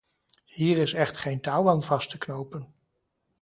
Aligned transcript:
Hier 0.45 0.77
is 0.77 0.93
echt 0.93 1.17
geen 1.17 1.41
touw 1.41 1.69
aan 1.69 1.83
vast 1.83 2.09
te 2.09 2.17
knopen. 2.17 2.73